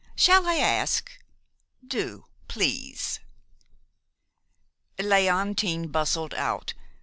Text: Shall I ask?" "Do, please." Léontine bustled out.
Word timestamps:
Shall 0.15 0.47
I 0.47 0.55
ask?" 0.55 1.11
"Do, 1.85 2.25
please." 2.47 3.19
Léontine 4.97 5.91
bustled 5.91 6.33
out. 6.33 6.73